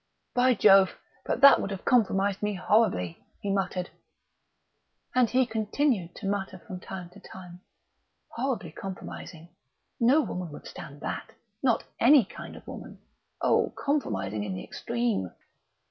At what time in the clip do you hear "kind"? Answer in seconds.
12.25-12.55